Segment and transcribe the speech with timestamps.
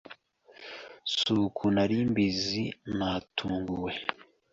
[1.17, 2.63] Suku nari mbizi
[2.97, 3.91] natunguwe